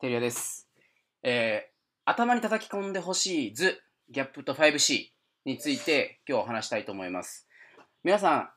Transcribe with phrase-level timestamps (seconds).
[0.00, 0.68] テリアです。
[1.22, 1.74] えー
[2.06, 5.06] 頭に叩き込んでほしい図、ギャップと 5C
[5.46, 7.48] について今日話したいと思います。
[8.02, 8.50] 皆さんっ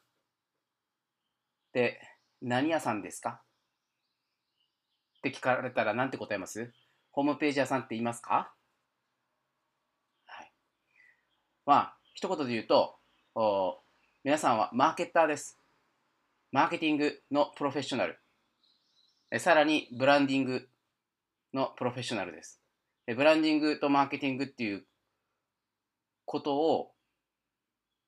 [1.72, 2.02] て
[2.42, 3.42] 何屋さんですか？
[5.20, 6.74] って聞かれたら何て答えます？
[7.12, 8.52] ホームページ屋さんって言いますか？
[10.26, 10.52] はい。
[11.66, 12.98] まあ、一言で言うと、
[14.26, 15.58] 皆さんはマーケッターです。
[16.52, 18.20] マーケティングのプロフェッショナル。
[19.40, 20.68] さらにブランディング
[21.58, 22.62] のプロフェッショナルです。
[23.08, 24.86] えブランディングとマーケティングっていう
[26.26, 26.92] ことを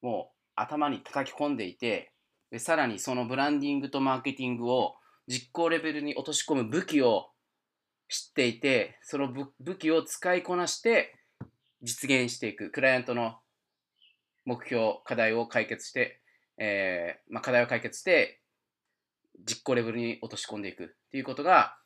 [0.01, 2.13] もう頭に叩き込んでいて、
[2.51, 4.95] でさらにそのブランディングとマーケティングを
[5.27, 7.29] 実行レベルに落とし込む武器を
[8.07, 11.15] 知っていて、その武武器を使いこなして
[11.81, 13.37] 実現していく、クライアントの
[14.45, 16.19] 目標、課題を解決して、
[16.57, 18.41] えーまあ、課題を解決して
[19.47, 21.77] 実行レベルに落とし込んでいくっていうことが、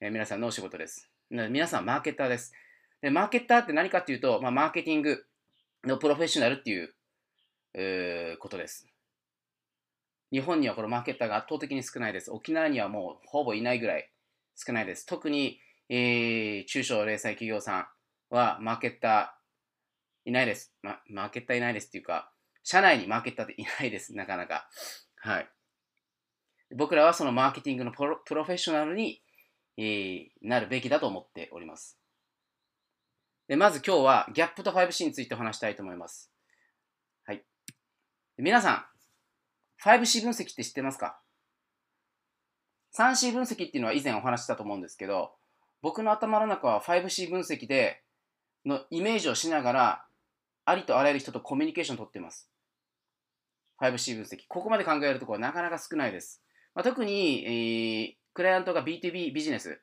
[0.00, 1.09] えー皆さんのお仕事です。
[1.30, 2.52] 皆さんマーケッターです。
[3.00, 5.24] で、マーケッターって何かっていうと、まあ、マーケティング
[5.84, 6.92] のプロフェッショナルっていう、
[7.74, 8.88] えーことです。
[10.32, 12.32] 日本にはこのマーケッターが圧倒的に少ないです。
[12.32, 14.10] 沖縄にはもうほぼいないぐらい
[14.56, 15.06] 少ないです。
[15.06, 17.86] 特に、えー中小零細企業さん
[18.34, 20.74] はマーケッターいないです。
[20.82, 22.32] ま、マーケッターいないですっていうか、
[22.64, 24.68] 社内にマーケッターっていないです、なかなか。
[25.20, 25.48] はい。
[26.74, 29.22] 僕らはそのマーケティングのプロフェッショナルに、
[29.76, 31.98] えーなるべきだと思っております。
[33.48, 36.30] でまず今日はギャップと 5C についてお話したいと思います。
[37.26, 37.44] はい。
[38.38, 38.84] 皆さん、
[39.82, 41.20] 5C 分析って知ってますか
[42.96, 45.32] ?3C 分析っていうのは以前お話ししたと思うんですけど、
[45.82, 48.04] 僕の頭の中は 5C 分析で
[48.64, 50.04] のイメージをしながら、
[50.64, 52.48] ありとあらゆる人とコミュニケーションを取ってます。
[53.80, 54.42] 5C 分析。
[54.46, 56.40] ここまで考えるところはなかなか少ないです。
[56.74, 59.80] まあ、特に、えークライアントが B2B ビジネス、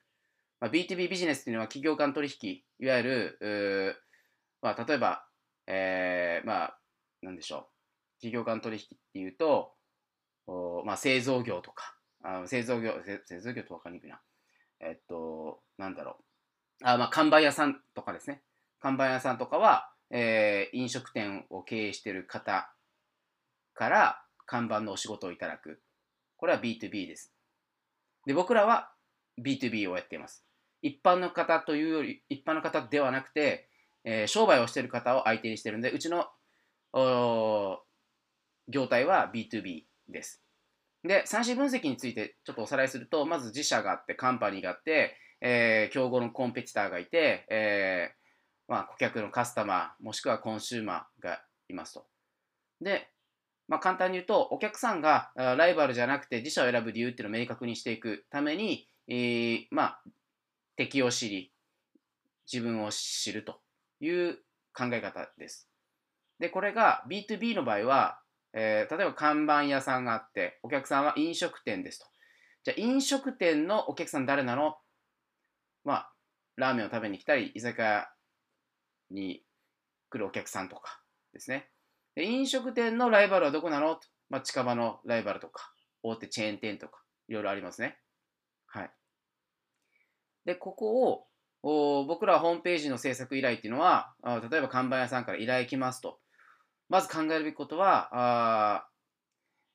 [0.60, 3.04] まあ、B2B ビジネスっていうのは企業間取引、いわゆ
[3.40, 3.96] る、
[4.62, 5.26] まあ、例えば、
[5.68, 6.80] えーまあ、
[7.22, 8.22] なんでしょう。
[8.22, 9.74] 企業間取引っていうと、
[10.48, 12.94] おまあ、製造業とか、あ製造業、
[13.26, 14.20] 製造業と分かりにくいな。
[14.80, 16.24] えっと、なんだろう。
[16.84, 18.42] あまあ、看板屋さんとかですね。
[18.80, 22.72] 看板屋さんとかは、えー飲食店を経営している方
[23.74, 25.82] から看板のお仕事をいただく。
[26.38, 27.34] これは B2B です。
[28.28, 28.92] で、僕らは
[29.42, 30.46] B2B をやっています。
[30.82, 33.70] 一般の方というより、一般の方ではなくて、
[34.04, 36.28] えー商売をしている方を相手にしているので、うちの
[38.68, 40.44] 業態は B2B です。
[41.04, 48.18] で、三子分析についてちょっとおさらいすると、まず自社があって、カンパニーがあって、えー競合のコンペティターがいて、えー
[48.68, 52.06] まあ、顧客のカスタマー、もしくはコンシューマーがいますと。
[52.82, 53.10] で、
[53.68, 60.04] まあ、簡単に言うと、お客さんがライバルじゃなくて自社を選ぶ理由っていうのを明確にしていくために、えーまあ、
[60.76, 61.52] 敵を知り、
[62.52, 63.60] 自分を知ると
[64.00, 64.38] いう
[64.74, 65.70] 考え方です。
[66.40, 68.22] で、これが B2B の場合は、
[68.54, 72.06] えー例えば看板屋さんがあって、お客さんは飲食店ですと。
[72.64, 74.78] じゃあ、飲食店のお客さん誰なの？
[75.84, 76.14] まあ、
[76.56, 78.08] ラーメンを食べに来たり、居酒屋
[79.12, 79.44] に
[80.10, 81.02] 来るお客さんとか
[81.34, 81.70] ですね。
[82.24, 83.96] 飲食店のライバルはどこなの？
[83.96, 85.72] とまあ、近場のライバルとか、
[86.04, 87.98] 大手チェーン店とか、いろいろありますね。
[88.66, 88.92] はい。
[90.46, 91.28] で、ここを、
[91.64, 96.20] お僕らホームページの制作依頼っていうのは、あ例えば看板屋さんから依頼来ますと。
[96.90, 98.88] まず考えるべきことは、あ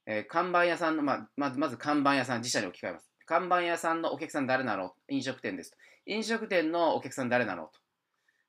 [0.06, 3.10] えー看板屋さんの、まあ、まずまず看板屋さん、自社に置き換えます。
[3.24, 4.92] 看板屋さんのお客さん誰なの？
[5.08, 5.76] 飲食店ですと。
[6.06, 7.64] 飲食店のお客さん誰なの？
[7.64, 7.70] と。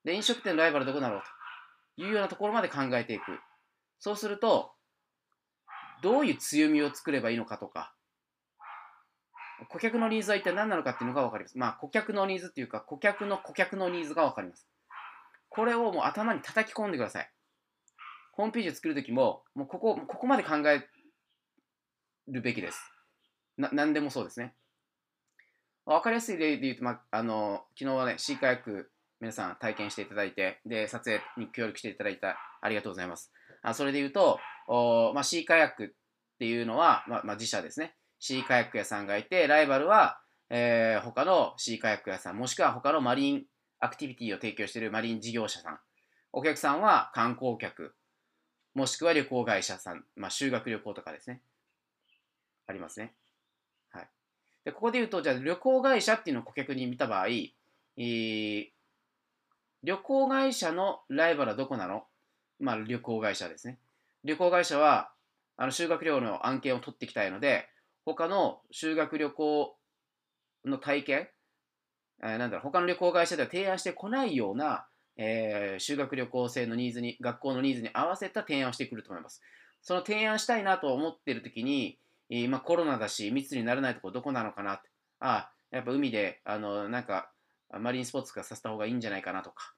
[0.04, 1.20] で、飲食店のライバルどこなの？
[1.96, 3.22] というようなところまで考えていく。
[4.04, 4.72] そうすると、
[6.02, 7.94] どういう強みを作ればいいのかとか、
[9.70, 11.56] 顧客のニーズは一体何なのかっていうのが分かります。
[11.56, 14.68] まあ、顧客のニーズっていうか、顧客の顧客のニーズが分かります。
[15.48, 17.30] これをもう頭に叩き込んでください。
[18.32, 20.86] ホームページを作るときも、もうここ、ここまで考え
[22.28, 22.78] るべきです。
[23.56, 24.54] な、何でもそうですね。
[25.86, 28.90] 分かりやすい例で言うと、まあ、あの、昨日はね、シーカヤック
[29.22, 33.32] 皆さん体験していただいて、で、撮影に協力していただいた、ありがとうございます。
[33.64, 34.38] あそれで言うと、
[34.68, 35.88] おまあ、シーカヤックっ
[36.38, 37.96] ていうのは、まあ、まあ、自社ですね。
[38.20, 40.20] シーカヤック屋さんがいて、ライバルは、
[40.50, 43.44] えー他のシーカヤック屋さん、もしくは他のマリン
[43.80, 45.78] アクティビティを提供しているマリン事業者さん。
[46.32, 47.94] お客さんは観光客、
[48.74, 51.40] もしくは旅行会社さん、まあ、修学旅行とかですね。
[52.66, 53.14] ありますね。
[53.90, 54.08] はい。
[54.64, 58.66] で、ここで言うと、じゃあ旅行会社っていうのを顧客に見た場合、えー
[59.82, 62.04] 旅行会社のライバルはどこなの？
[62.58, 63.78] まあ、旅行会社ですね。
[64.24, 65.12] 旅行会社は、
[65.56, 67.68] あの修学旅行の案件を取っていきたいので、
[68.04, 69.76] 他の修学旅行
[70.64, 71.28] の体験
[72.22, 74.86] えーなんだろう、他の旅行会社では提案してこないような、
[75.16, 79.42] えー修学旅行生のニーズに、学校のニーズに合わせた提案をしてくると思います。
[79.82, 81.98] その提案したいなと思ってるときに、
[82.30, 84.88] えーまあ、コロナだし、密にならないところどこなのかなって。
[85.20, 87.30] あやっぱ海で、あの、なんか、
[87.70, 89.73] マリンスポーツがさせた方がいいんじゃないかなとか。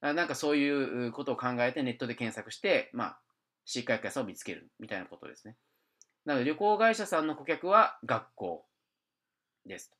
[0.00, 3.18] なんかそういうことを考えてネットで検索して、まあ、
[3.66, 5.56] C 会会社を見つけるみたいなことですね。
[6.24, 8.64] なので旅行会社さんの顧客は学校
[9.66, 9.96] ですと。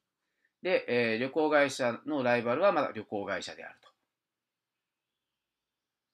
[0.63, 3.91] で、えー旅行会社のライバルはまだ旅行会社であると。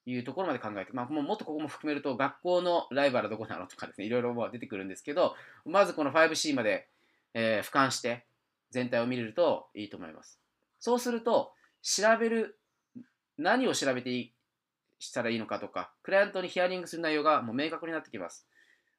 [0.08, 5.34] いうところまで考えて、まあ、もっとここも含めると、学校のライバルはどこなのとかですね、いろいろ出てくるんですけど、
[5.64, 6.88] まずこの 5C まで、
[7.34, 8.24] えー俯瞰して
[8.70, 10.40] 全体を見れるといいと思います。
[10.78, 11.52] そうすると、
[11.82, 12.58] 調べる、
[13.38, 14.34] 何を調べていい
[14.98, 18.48] したらいいのかとか、クライアントにヒアリングする内容がもう明確になってきます。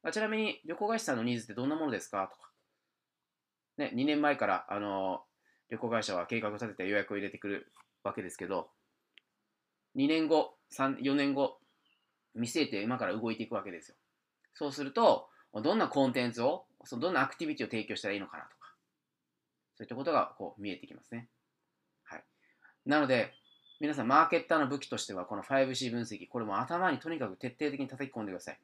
[0.02, 2.28] あちなみに、旅行会社さんのニーズってどんなものですか？
[2.32, 2.50] とか、
[3.78, 5.24] ね、2年前から、あの
[5.70, 8.70] 旅行会社は計画を立てて予約を入れてくるわけですけど、
[9.94, 11.58] 2年後、3 4年後、
[12.34, 13.96] 見据えて今から動いていくわけですよ。
[14.54, 18.74] そうすると、どんなコンテンツを、そのどんなアクティビティを提供したらいいのかなとか、
[19.76, 21.28] そういったことがこう見えてきますね。
[22.04, 22.24] はい。
[22.86, 23.32] なので、
[23.80, 28.58] 皆さん、マーケッターの武器としては、この 5C 分析、これも頭にとにかく徹底的に叩き込んでください。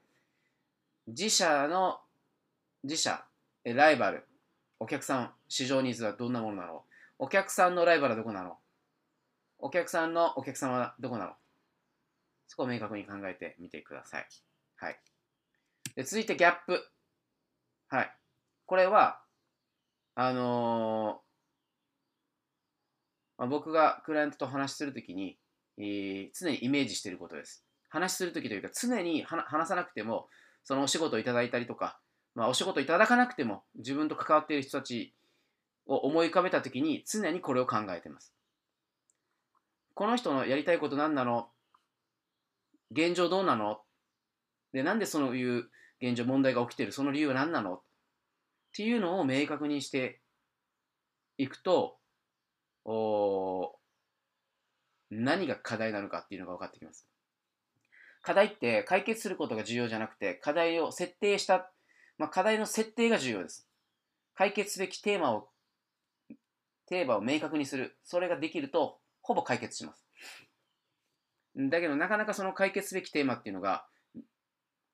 [1.07, 2.01] 自社の、
[2.83, 3.25] 自社、
[3.65, 4.25] ライバル、
[4.81, 6.83] お客さん、市場ニーズはどんなものなの？
[7.19, 8.59] お客さんのライバルはどこなの？
[9.61, 11.33] お客さんのお客さんはどこなの？
[12.49, 14.27] そこを明確に考えてみてください。
[14.77, 14.99] はい。
[15.95, 16.85] で続いてギャップ。
[17.89, 18.13] はい。
[18.67, 19.21] これは、
[20.17, 21.25] あのー
[23.39, 25.39] まあ、僕がクライアントと話するときに、
[25.79, 27.65] えー常にイメージしていることです。
[27.89, 30.29] 話するときというか、常に話さなくても、
[30.63, 31.99] そのお仕事をいただいたりとか、
[32.35, 35.15] まあ、お仕事いただかなくても、自分と関わっている人たち
[35.87, 38.33] を思い浮かべたときに、常にこれを考えています。
[39.95, 41.49] この人のやりたいこと何なの？
[42.91, 43.81] 現状どうなの？
[44.73, 45.71] で、なんでそういう
[46.03, 46.91] 現状問題が起きてる？
[46.91, 47.75] その理由は何なの？
[47.75, 47.81] っ
[48.77, 50.21] ていうのを明確にして
[51.39, 51.99] いくと、
[52.85, 53.77] お
[55.11, 57.07] 何が課題なのかっていうのが分かってきます。
[58.23, 61.71] 課題って解決することが重要じゃなくて、課題を設定した、
[62.19, 63.69] まあ、課題の設定が重要です。
[64.35, 65.49] 解決すべきテーマを、
[66.87, 67.97] テーマを明確にする。
[68.03, 70.07] それができると、ほぼ解決します。
[71.57, 73.87] だけど、なかなかその解決すべきテーマっていうのが、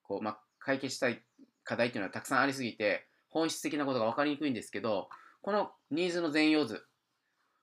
[0.03, 1.23] こう、まあ、解決したい
[1.65, 5.09] 課題っていうのはたくさんありすぎて、本質的なことが分かりにくいんですけど、
[5.41, 6.85] このニーズの全容図、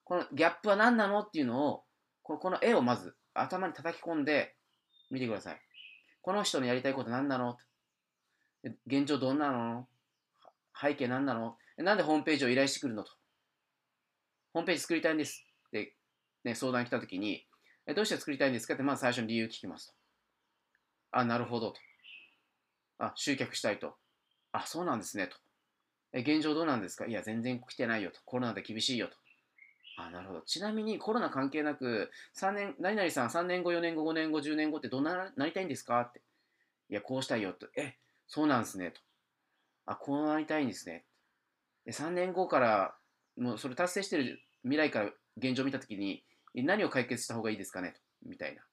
[0.07, 1.83] このギャップは何なのっていうのを、
[2.24, 4.56] この絵をまず頭に叩き込んで
[5.12, 5.59] 見てください。
[6.21, 7.57] この人のやりたいこと何なの？
[8.86, 9.86] 現状どんなの？
[10.81, 11.57] 背景何なの？
[11.75, 13.12] なんでホームページを依頼してくるのと？
[14.54, 15.94] ホームページ作りたいんですって、
[16.45, 17.45] ね、相談来たときに、
[17.86, 19.94] えどうして作りたいんですかってまず最初に理由聞きますと。
[21.12, 21.80] あ、なるほどと。
[23.00, 23.95] あ、集客したいと。
[24.54, 25.36] あ、そうなんですねと。
[26.13, 27.07] え現状どうなんですか？
[27.07, 28.21] いや、全然来てないよと。
[28.24, 29.18] コロナで厳しいよと。
[29.97, 30.41] あ、なるほど。
[30.41, 35.99] ちなみにコロナ関係なく、3年、何々さん3年後、4年後、5年後、10年後ってどんななりたいんですか？
[36.01, 36.21] って。
[36.89, 37.67] いや、こうしたいよと。
[37.75, 37.95] え、
[38.27, 39.01] そうなんですねと。
[39.88, 41.05] あ、こうなりたいんですね。
[41.83, 42.95] で3年後から、
[43.38, 46.23] もうそれ達成してる未来から現状を見たときに、
[46.53, 47.99] 何を解決した方がいいですかねと。
[48.23, 48.63] みたいな。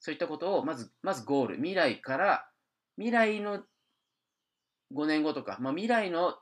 [0.00, 1.56] そういったことを、まず、まずゴール。
[1.56, 2.50] 未来から、
[2.96, 3.64] 未来の
[4.92, 6.38] 5年後とか、まあ、未来の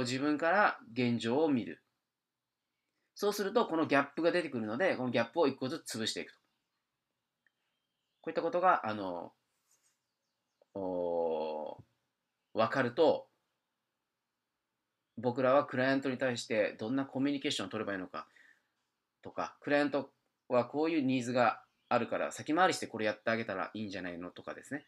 [0.00, 1.81] 自分から現状を見る。
[3.22, 6.38] そうすると、このギャップが出てくるので、このギャップを一個ずつ潰していくと。
[8.20, 9.32] こういったことが、あの、
[12.52, 13.28] 分かると、
[15.18, 18.26] 僕らはクライアントに対してどんなコミュニケーションを取ればいいのか
[19.22, 20.10] とか、クライアント
[20.48, 24.84] はこういうニーズがあるから先回りしてこれやってあげたらいいんじゃないのとかですね。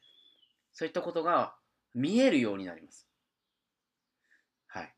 [0.72, 1.54] そういったことが
[1.94, 3.06] 見えるようになります。
[4.66, 4.92] はい。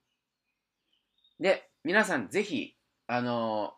[1.39, 2.76] で、皆さんぜひ、
[3.07, 3.75] あの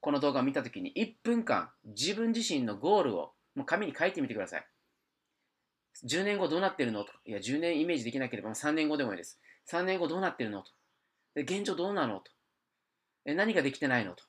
[0.00, 4.66] この動画を見たときに1分間自分自身のゴールをもう紙に書いてみてください。
[6.04, 7.18] 10年後どうなってるのとか。
[7.24, 9.38] いや、10年イメージできなければ3年後でもいいです。
[9.70, 10.70] 3年後どうなってるのと。
[11.34, 12.30] で現状どうなのと。
[13.24, 14.24] え何ができてないのと。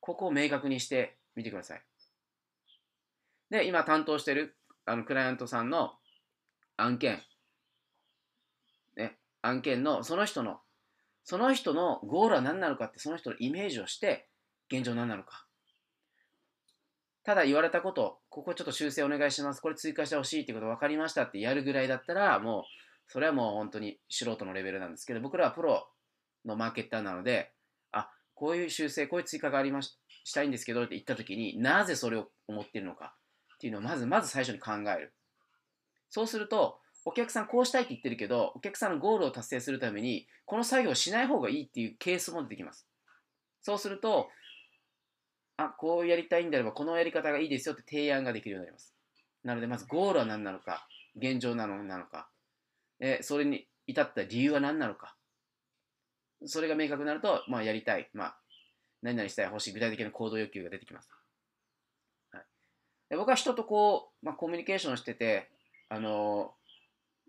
[0.00, 1.82] ここを明確にしてみてください。
[3.50, 5.94] で、今担当してるあのクライアントさんの
[6.76, 7.20] 案件、
[8.96, 10.60] ね、案件のその人の、
[11.24, 14.28] その人のゴールは何なのかってその人のイメージをして
[14.70, 15.46] 現状何なのか。
[17.22, 19.60] ただ言われたこと、ここちょっと修正お願いします。
[19.60, 22.62] これ追加してほしいってこと分かりましたってやるぐらいだったら、もう、
[23.08, 25.86] それはもう本当に素人のレベルなんですけど、僕らはプロ
[26.46, 27.52] のマーケッターなので、
[27.92, 33.14] あ、こういう修正、こういう追加がありまししたいんですけどって言った時になぜそれを思ってるのか
[33.54, 35.14] っていうのをまずまず最初に考える。
[36.08, 36.78] そうすると、
[37.10, 42.86] お客さんこうしたいって言ってるけど、お客さんのゴールを達成するために、この作業をしない方がいいっていうケースも出てきます。
[43.62, 44.28] そうすると、
[45.56, 48.94] あ、こうやりたいんであれば、このやり方がいいですよって提案ができるようになります。
[49.42, 50.86] なので、まずゴールは何なのか、
[51.16, 52.30] 現状なのなのか、
[53.00, 55.16] えそれに至った理由は何なのか、
[56.46, 58.38] それが明確になると、まあ、やりたい、まあ、
[59.02, 61.10] 何々したい、欲しい、具体的な行動欲求が出てきます。
[62.30, 62.44] はい、
[63.10, 65.50] で僕は人とこう、まあ、コミュニケーションしてて、
[65.88, 66.54] あの、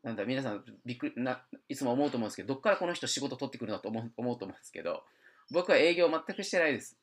[0.03, 5.03] なんだ、皆さんびっくりないつも思うと思うんですけど、どっからこの人仕事取ってくるのと思う思うと思うんですけど、
[5.51, 6.97] 僕は営業全くしてないです。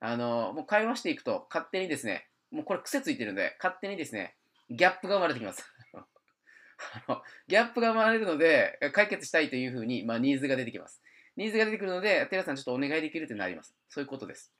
[0.00, 4.34] あの、もう会話していくと、勝手にですね、もうこれ癖ついてるんで、勝手にですね、
[4.70, 5.64] ギャップが生まれてきます。
[5.94, 11.02] あのギャップが生まれるので、解決したいというふうに、まあ、ニーズが出てきます。
[11.36, 13.76] ニーズが出てくるので、テラさんちょっとお願いできるってなります。
[13.88, 14.52] そういうことです。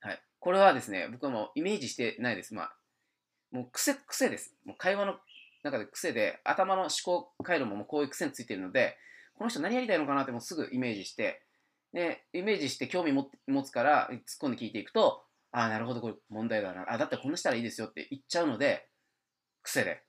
[0.00, 0.22] はい。
[0.40, 2.54] これはですね、僕はもうイメージしてないです。
[2.54, 2.76] まあ、
[3.50, 4.54] もう癖、癖です。
[4.64, 5.20] もう会話の
[5.62, 8.96] 中で癖で、頭の思考回路ももうこういう癖についてるので、
[9.34, 11.42] この人何やりたいのかなってもうすぐイメージして、
[11.92, 16.84] で、イメージして興味持つから突っ込んで聞いていくと、ああ、なるほど、これ問題だな。
[16.92, 18.88] あ、だったらこんなしたらいいですよって言っちゃうので、
[19.62, 20.02] 癖で。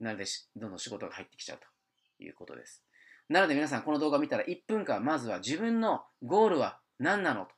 [0.00, 0.24] なので、
[0.56, 2.84] どんどん仕事が入ってきちゃうということです。
[3.28, 7.54] なので皆さんこの動画見たら1分間まずは自分のゴールは何なのと。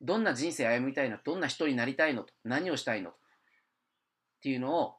[0.00, 2.32] どんな人生歩みたいのどんな人になりたいのと。
[2.44, 3.16] 何をしたいのと。
[3.16, 3.18] っ
[4.42, 4.94] ていうのを、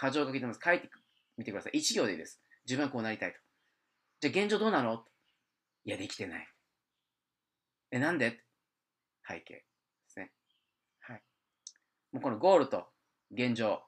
[0.00, 0.60] 箇条書きでます。
[0.62, 0.88] 書いて
[1.36, 1.78] みてください。
[1.78, 2.40] 1行でいいです。
[2.66, 3.38] 自分はこうなりたいと。
[4.20, 5.04] じゃあ現状どうなの？
[5.84, 6.48] いや、できてない。
[7.90, 8.40] え、なんで？
[9.26, 9.64] 背景で
[10.08, 10.32] すね。
[11.00, 11.22] はい。
[12.12, 12.86] もうこのゴールと
[13.30, 13.82] 現状、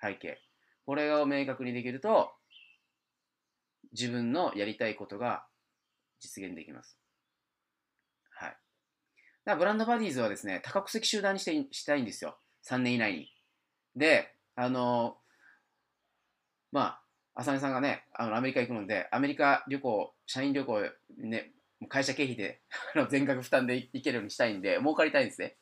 [0.00, 0.38] 背景。
[0.84, 2.32] これを明確にできると、
[3.92, 5.46] 自分のやりたいことが
[6.20, 6.98] 実現できます。
[8.30, 8.56] はい。
[9.44, 12.38] だブランドバディーズはですね、多国籍集団にしてしたいんですよ。
[12.68, 13.32] 3年以内に。
[13.96, 15.18] で、あの
[16.72, 16.98] ま
[17.34, 20.80] あ、浅見さんがね、あのアメリカ行くので、アメリカ旅行、社員旅行、
[21.18, 21.50] ね、
[21.88, 22.60] 会社経費で
[23.10, 25.56] 全額負担で行けるようにしたいんで、儲かりたいんですね。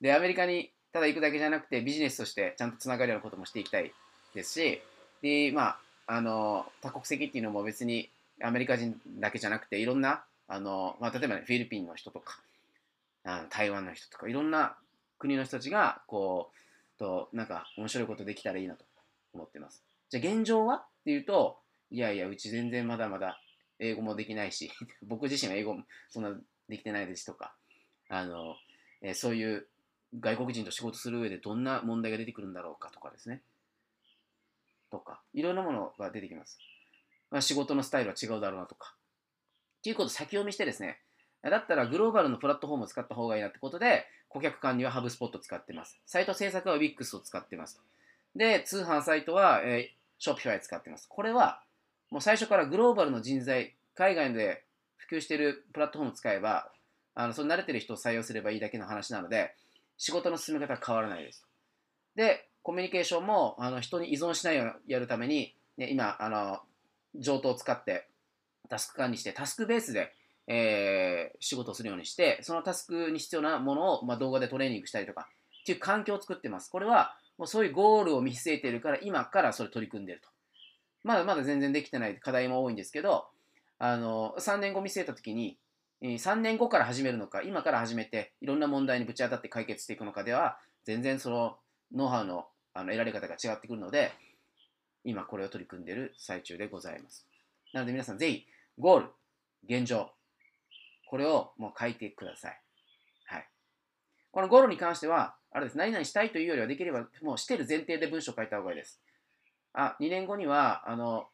[0.00, 3.92] で、アメリカにただ行くだけじゃなくて、ビジネスとしてちゃんとつながるようなこともしていきたい
[4.34, 4.82] ですし、
[5.22, 8.10] で、まあ、あの、多国籍っていうのも別に
[8.42, 12.40] アメリカ人だけじゃなくて、いろんな、あの、まあ、例えば、ね、フィリピンの人とか、
[13.24, 14.76] あの台湾の人とか、いろんな
[15.18, 18.84] 国の人たちが、こう、と、なんか面白いことできたらいいなと
[19.32, 19.82] 思ってます。
[20.10, 20.76] じゃあ現状は？
[20.76, 21.58] っていうと、
[21.90, 23.40] いやいや、うち全然まだまだ
[23.78, 24.70] 英語もできないし、
[25.02, 26.38] 僕自身は英語もそんな
[26.68, 27.54] できてないですとか、
[28.08, 28.56] あの、
[29.00, 29.66] えー、そういう
[30.18, 33.42] 外国人と仕事する上でどんな問題が出てくるんだろうかとかですね。
[34.90, 36.58] とか、いろんなものが出てきます。
[37.30, 38.96] まあ、仕事のスタイルは違うだろうなとか。
[39.78, 41.00] っていうことを先読みしてですね、
[41.42, 45.98] だったらグローバルのプラットフォームを使った方がいいなってことで、顧客管理はハブスポットを使ってます。
[46.06, 47.80] サイト制作は Wix を使ってます。
[48.34, 51.06] で、通販サイトは、え、Shopify 使ってます。
[51.08, 51.62] これは、
[52.10, 54.64] もう最初からグローバルの人材、海外で
[54.96, 56.70] 普及しているプラットフォームを使えば、
[57.14, 59.54] あのその慣れてる人を採用すればいいだけの話なので、
[59.96, 61.46] 仕事の進め方は変わらないです。
[62.14, 66.60] で、コミュニケーションもあの人に依存しないようにやるために、ね、今あの
[67.14, 68.06] 上等を使って
[68.68, 70.12] タスク管理してタスクベースで、
[70.46, 75.28] えー、仕事をするようにしてそのタスクに必要なものを、まあ、動画でトレーニングしたりとか
[75.62, 80.28] っていう環境を作ってますこれはもうそういうゴールを見据えてるから今からそれ取り組んでると
[81.02, 83.24] まだまだ全然できてない課題も多いんですけど
[83.78, 85.56] あの3年後見据えた時に
[86.02, 91.56] 3年後から始めるのか今から始めていろんな問題にぶち当たって解決していくのかでは全然その
[91.92, 94.12] ノウハウのあの得られ方が違ってくるので、
[95.04, 97.26] 今これを取り組んでいる最中でございます。
[97.72, 98.46] なので皆さんぜひ、
[98.78, 99.06] ゴール、
[99.64, 100.10] 現状、
[101.06, 102.50] これをもう書いてくださ。
[102.50, 102.60] い。
[104.32, 105.78] このゴールに関しては、あれです。
[105.78, 109.00] 何々したいというよりは、できればもうしてる前提で文章を書いた方がいいです。
[109.72, 111.28] あ、2年後には、あの、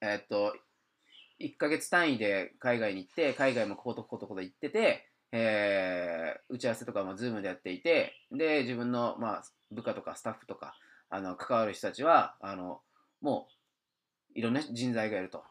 [0.00, 0.54] え、っと、
[1.40, 10.76] 1ヶ月単位で海外に行って、海外もこことこことこで行ってて、えー、打ち合わせとかも Zoom でやっていて、で、自分の、まあ、部下とかスタッフとか、
[11.10, 12.80] あの、関わる人たちは、あの、
[13.20, 13.48] も
[14.34, 15.42] う、いろんな人材がいると。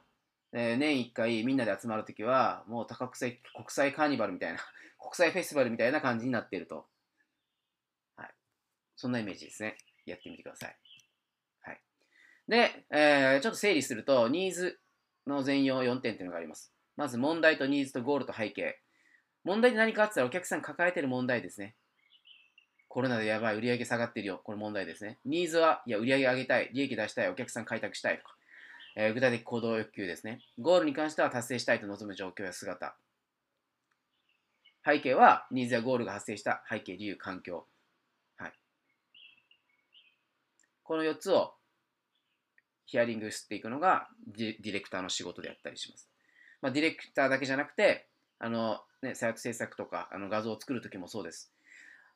[0.53, 4.59] で年1回みんなで集まるときは、もう多国際、国際カーニバルみたいな、
[5.01, 6.87] 国際フェスティバルみたいな感じになっていると。
[8.15, 8.29] はい。
[8.95, 9.77] そんなイメージですね。
[10.05, 10.77] やってみてください。
[11.61, 11.81] はい。
[12.47, 14.79] で、えー、ちょっと整理すると、ニーズ
[15.25, 16.71] の全容4点っていうのがあります。
[16.95, 18.79] まず、問題とニーズとゴールと背景。
[19.43, 21.75] 問題って何かって言ったらお客さん抱えてる問題ですね。
[22.89, 24.39] コロナでやばい、売り上げ下がってるよ。
[24.43, 25.17] これ問題ですね。
[25.25, 28.35] ニーズは、いや、売り上げ上げたい、利益出したい、お客さん開拓したいとか。
[28.95, 30.39] えー具体的行動欲求ですね。
[30.59, 32.95] ゴールに関しては達成したいと望む状況や姿。
[34.85, 37.65] 背景はニーズやゴールが発生した背景、理由、環境。
[38.37, 38.53] はい。
[40.83, 41.53] この4つを
[42.85, 46.09] ヒアリングしていくのがディレクターの仕事であったりします。
[46.61, 48.07] まあ、ディレクターだけじゃなくて、
[48.39, 51.51] あの、ね、サイト制作とかあの画像を作るときもそうです。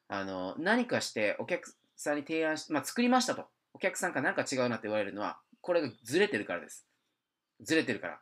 [0.10, 3.46] あの、何かしてお客さんに提案し、まあ、作りましたと。
[3.74, 6.88] お客さんから何か違うなって言われるのは、これがずれてるからです。
[7.60, 8.20] ずれてるから。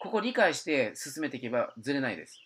[0.00, 2.40] ここ理解して進めていけばずれないです。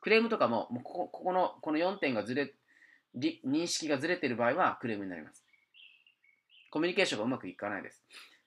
[0.00, 2.54] クレームとかも、もうここここのこの4点がずれ、
[3.16, 5.44] 認識がずれてる場合はクレームになります。
[6.70, 8.04] コミュニケーションがうまくいかないです。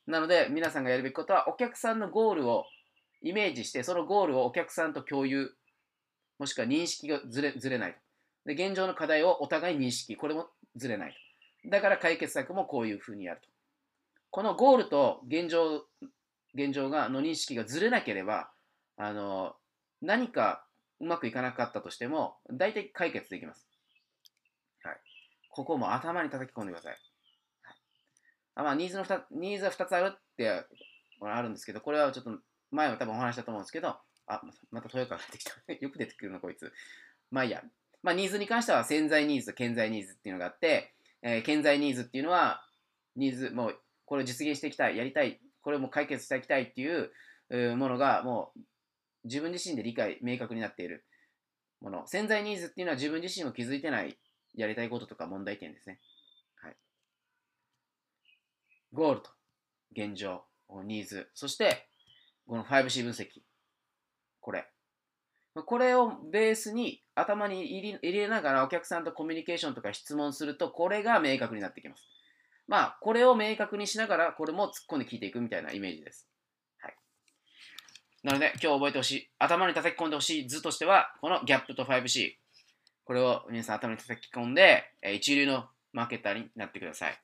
[0.08, 2.64] なので、皆さんがやるべきことは、お客さんのゴールを
[3.22, 5.52] イメージして、そのゴールをお客さんと共有、
[6.40, 8.00] もしくは認識がずれずれないと。
[8.46, 10.48] で、現状の課題をお互い認識、これも
[10.78, 11.14] ずれない
[11.64, 11.70] と。
[11.70, 13.52] だから解決策もこういうふうにやると。
[14.32, 15.84] このゴールと現状、
[16.56, 18.50] 現状がの認識がずれなければ、
[18.98, 19.56] あの、
[20.02, 20.66] 何か
[21.02, 23.68] うまくいかなかったとしても、大体解決できます。
[24.84, 24.98] はい。
[25.50, 26.92] ここも頭に叩き込んでください。
[26.94, 27.76] はい、
[28.56, 30.66] あまあ、ニーズの2ニーズは2つあるって
[31.20, 32.32] あるんですけど、これはちょっと
[32.72, 33.90] 前は多分お話したと思うんですけど、
[34.28, 35.52] あ、また豊川が出てきた。
[35.74, 36.72] よく出てくるな、こいつ。
[37.32, 37.64] まあいいや。
[38.02, 42.66] まあ、ニーズに関しては潜在ニーズ、潜在ニーズっていうのがあって、えー潜在ニーズっていうのは、
[43.16, 48.60] ニーズ、もう、これを実現していきたい、やりたい、これも解決していきたいっていうものが、もう、
[49.24, 51.06] 自分自身で理解、明確になっている
[51.80, 52.06] もの。
[52.08, 54.18] 潜在ニーズっていうのは自分自身も気づいてない、
[54.53, 56.01] やりたいこととか問題点ですね。
[56.56, 56.75] はい。
[58.91, 59.30] ゴールと、
[59.94, 60.44] 現状、
[60.84, 61.88] ニーズ、そして、
[62.48, 63.30] この 5C 分析。
[64.41, 64.68] これ。
[65.65, 72.10] これをベースに頭に入れながらお客さんとコミュニケーションとか質問すると、これが明確になってきます。
[72.72, 76.30] まあ、これを明確にしながら、これも突っ込んで聞いていくみたいなイメージです。
[76.80, 76.96] はい。
[78.24, 82.32] なので、今日覚えてほしい、頭に叩き込んでほしい図としては、このギャップと 5C。
[83.04, 87.22] これを皆さん頭に叩き込んで、一流のマーケターになってください。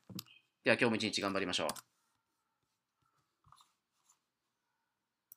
[0.66, 1.87] では今日も一日頑張りましょう。